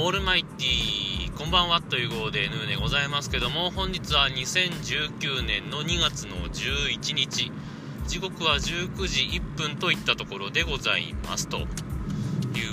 [0.00, 7.50] オールマイティこんばんはという号でヌーでございますけども本日は2019年の2月の11日。
[8.06, 11.62] 時刻は19時1分といったところでございますとい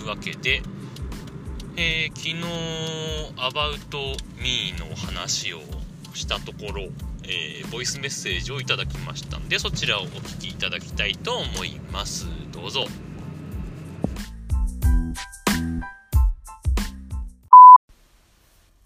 [0.03, 0.61] うわけで、
[1.77, 2.43] えー、昨日
[3.37, 3.97] アバウト
[4.37, 5.61] ミーの話を
[6.13, 6.83] したところ、
[7.23, 12.27] えー、ボイスメッセージをいただきましたんでそちらをお聞きいただきたいと思います。
[12.51, 12.85] どうぞ。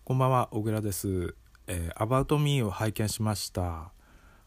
[0.10, 1.36] こんばんは小倉です、
[1.68, 3.92] えー、アバウトミーを拝見しました。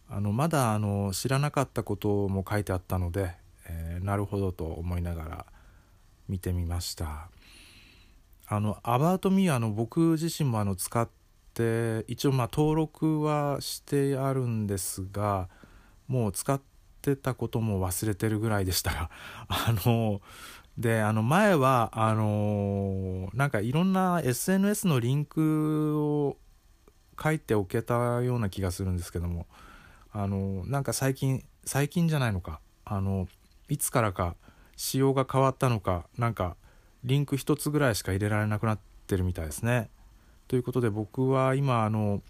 [0.08, 3.36] あのまだあの知らなかったことも書いてあったので、
[3.68, 5.46] えーなるほどと思いながら
[6.28, 7.28] 見てみました。
[8.48, 11.08] あのアバウトミーあの僕自身もあの使っ
[11.54, 15.48] て一応まあ登録はしてあるんですが
[16.08, 16.60] もう使っ
[17.02, 19.10] てたことも忘れてるぐらいでしたが
[19.46, 20.22] あの
[20.78, 26.38] であの前はあのなんかいろんな SNS のリンクを
[27.22, 29.46] 書いておけたような気がするんですけども
[30.12, 33.28] あのなんか最近最近じゃないのかあの
[33.68, 34.34] いつからか
[34.76, 36.56] 仕様が変わったのかなんか
[37.04, 39.90] リンク一つぐらいしか入れられなくなってるみたいですね。
[40.48, 42.22] ということで僕は今あの、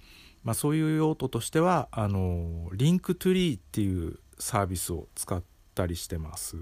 [0.45, 5.43] まあ、そういう用途としてはあの Linktree っていうサービスを使っ
[5.75, 6.57] たりしてます。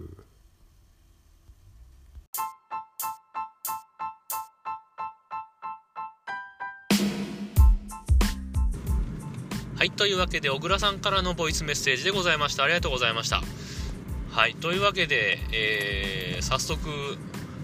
[9.80, 12.64] はいというわけで小倉さんからのボイスメッセージでございました。
[12.64, 13.40] ありがとうございました。
[14.30, 16.78] はいというわけで、えー早速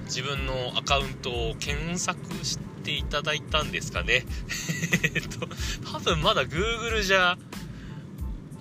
[0.06, 4.24] 自分のアカウントを検索していただいたんですかね。
[5.04, 5.46] えっと
[5.92, 7.36] 多分まだ Google じゃ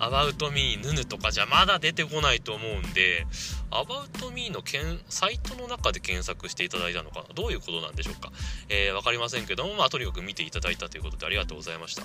[0.00, 3.26] About Me ヌヌとかじゃまだ出てこないと思うんで
[3.70, 7.34] About Me のけんサイトの中で検索していただいたのかな。
[7.34, 8.32] どういうことなんでしょうか、
[8.68, 12.02] えー、分かりませんけども、まあ、とにかく見ていただいたということでありがとうございました、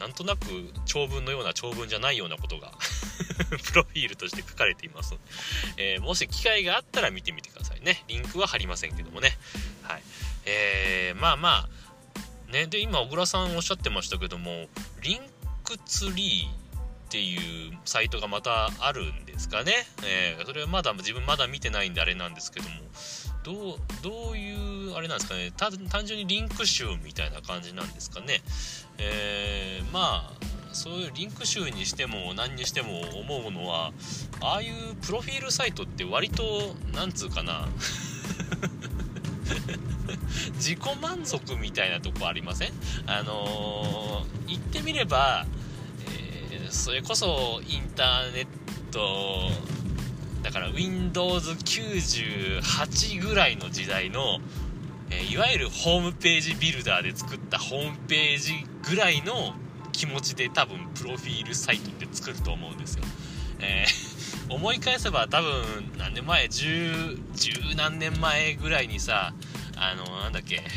[0.00, 0.46] なんとなく
[0.86, 2.72] 長文のような長文じゃないようなことが
[3.70, 5.14] プロフィールとして書かれています、
[5.76, 8.02] えーもし機会があったら見てみてくださいね。
[8.08, 9.36] リンクは貼りませんけどもね。
[9.82, 10.02] はい。
[10.46, 11.68] えー、まあま
[12.48, 12.66] あね。
[12.66, 14.68] で今小倉さんおっしゃってましたけども
[15.02, 15.20] リン
[15.64, 16.52] クツリーっ
[17.10, 22.76] ていうサイトがまたあるんですかね、えーそれはまだ自分まだ見てないんであれなんですけども
[23.42, 24.52] どうどうい
[24.88, 25.50] うあれなんですかね。
[25.88, 28.42] 単純にリンク集みたいな感じなんですかね。
[28.98, 30.40] えーまあ
[30.72, 33.92] そういうリンク集にしても何にしても思うのは
[34.40, 37.66] ああいうプロフィールサイトって割となんつうかな。
[40.54, 42.72] 自己満足みたいなとこありません？
[43.06, 45.46] あのー言ってみれば、
[46.52, 48.46] えーそれこそインターネッ
[48.92, 49.50] ト
[50.42, 54.38] だから Windows98 ぐらいの時代の、
[55.10, 58.52] えーいわゆるホームページビルダーで作ったホームページ
[58.88, 59.54] ぐらいの
[59.92, 63.04] 気持ちで多分プロフィールサイトって作ると思うんですよ。
[63.60, 64.20] えー
[64.54, 67.18] 思い返せば多分何年前十
[67.76, 69.32] 何年前ぐらいにさ
[69.76, 70.70] あのなんだっけ、えー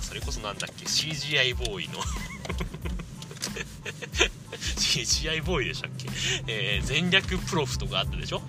[0.00, 2.00] それこそなんだっけ CGI ボーイの
[4.80, 6.08] CGI ボーイでしたっけ、
[6.46, 8.42] えー全略プロフとかあったでしょ？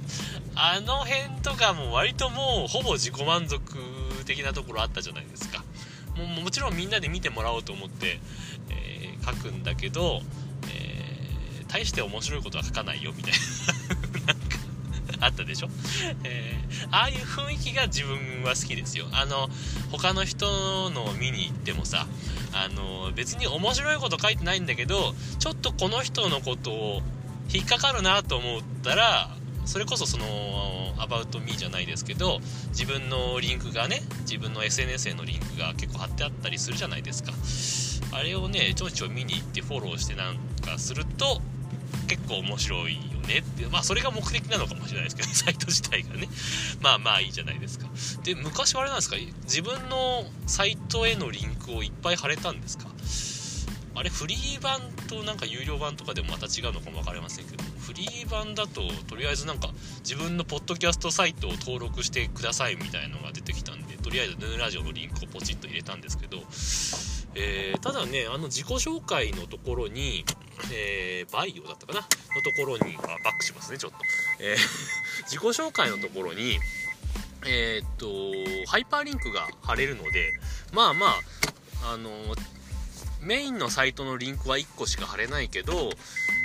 [0.55, 3.61] あの辺とかも割ともうほぼ自己満足
[4.25, 5.63] 的なところあったじゃないですか。
[6.15, 8.19] ももちろんみんなで見てもらおうと思って、
[8.69, 10.21] えー書くんだけど、
[10.73, 13.33] えー大して面白いことは書かないよみたい
[14.27, 14.30] な。
[15.21, 15.69] あったでしょ、
[16.23, 16.61] えー
[16.91, 19.05] ああいう雰囲気が自分は好きですよ。
[19.11, 19.49] あの
[19.91, 22.07] 他の人のを見に行ってもさ
[22.53, 27.01] あの別に面白いこと書いてないんだけどちょっとこの人のことを
[27.53, 32.39] 引っかかるなと思ったらそれこそその「アバウト・ミー」じゃないですけど
[32.69, 37.33] 自分のリンクがね自分の SNS へのリンクが結構貼ってあったりするじゃないですか。
[38.13, 41.41] あれをねちょいちょい見に行ってフォローしてなんかすると
[42.07, 43.65] 結構面白いよねって。
[43.67, 46.27] まあそれが目的なのかもしれないですけど サイト自体がね。
[46.81, 47.87] まあまあいいじゃないですか。
[48.23, 49.15] で昔はあれなんですか？
[49.43, 52.87] 自分のサイトへのリンクをいっぱい貼れたんですか？
[53.93, 66.37] あれフリー版となんか有料版とかでもまた違うのかも分かりませんけどフリー版だととりあえずなんか自分のポッドキャストサイトを登録してくださいみたいなのが出てきたんでとりあえずヌーラジオのリンクをポチッと入れたんですけど、
[67.35, 70.25] えーただねあの自己紹介のところに、
[70.73, 72.05] えー bio だったかなの
[72.41, 73.97] ところにあバックしますねちょっと、
[74.39, 74.57] えー
[75.29, 76.59] 自己紹介のところに
[77.45, 78.07] えっと
[78.67, 80.33] ハイパーリンクが貼れるので
[80.73, 81.07] まあま
[81.83, 82.09] ああの
[83.21, 85.91] メインのサイトのリンクは1個しか貼れないけど、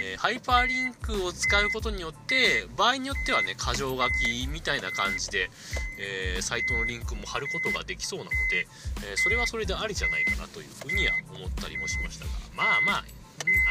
[0.01, 5.51] えー、ハイパーリンクを使うことによって場合によってはね箇条書きみたいな感じで、
[5.99, 8.69] えー、サイトのリンクも貼ることができそうなので、
[9.11, 13.05] えそれはそれでありじゃないかなというふうには思ったりもしましたがまあまあ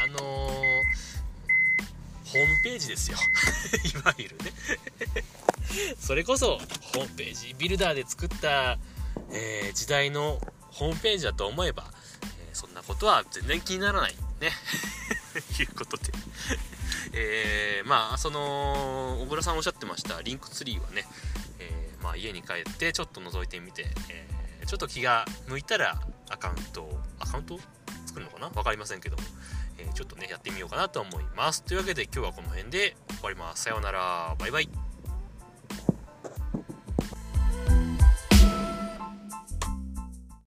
[0.04, 3.18] あのホームページですよ。
[3.94, 4.52] いわゆるね。
[6.00, 6.58] それこそ
[6.92, 8.78] ホームページビルダーで作った、
[9.30, 10.40] え時代の
[10.72, 11.84] ホームページだと思えば
[12.86, 14.50] ことは全然気にならないね。
[15.60, 16.12] いうことで。
[17.12, 21.06] えー、まあその小倉さんおっしゃってましたリンクツリーはね、
[21.58, 26.88] えー、まあ、家に帰ってちょっと覗いてみて、えー、ちょっと気が向いたらアカウント
[27.20, 27.58] アカウント
[28.06, 28.50] 作るのかな？
[28.50, 29.22] 分かりませんけども、
[29.78, 31.62] えちょっとねやってみようかなと思います。
[31.62, 33.64] というわけで今日はこの辺で終わります。
[33.64, 34.34] さようなら。
[34.38, 34.85] バイバイ。